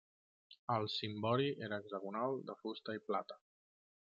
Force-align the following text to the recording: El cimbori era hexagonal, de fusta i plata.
El 0.75 0.87
cimbori 0.93 1.51
era 1.67 1.79
hexagonal, 1.83 2.41
de 2.51 2.57
fusta 2.63 2.97
i 2.99 3.07
plata. 3.11 3.39